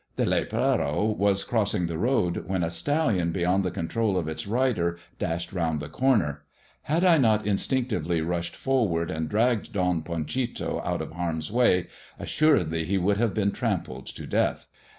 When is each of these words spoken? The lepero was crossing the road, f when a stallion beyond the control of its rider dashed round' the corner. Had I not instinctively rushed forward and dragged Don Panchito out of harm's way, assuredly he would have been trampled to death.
The 0.15 0.25
lepero 0.25 1.15
was 1.15 1.43
crossing 1.43 1.85
the 1.85 1.99
road, 1.99 2.35
f 2.35 2.43
when 2.45 2.63
a 2.63 2.71
stallion 2.71 3.31
beyond 3.31 3.63
the 3.63 3.69
control 3.69 4.17
of 4.17 4.27
its 4.27 4.47
rider 4.47 4.97
dashed 5.19 5.53
round' 5.53 5.79
the 5.79 5.89
corner. 5.89 6.41
Had 6.81 7.05
I 7.05 7.19
not 7.19 7.45
instinctively 7.45 8.19
rushed 8.19 8.55
forward 8.55 9.11
and 9.11 9.29
dragged 9.29 9.73
Don 9.73 10.01
Panchito 10.01 10.81
out 10.83 11.03
of 11.03 11.11
harm's 11.11 11.51
way, 11.51 11.85
assuredly 12.17 12.83
he 12.85 12.97
would 12.97 13.17
have 13.17 13.35
been 13.35 13.51
trampled 13.51 14.07
to 14.07 14.25
death. 14.25 14.65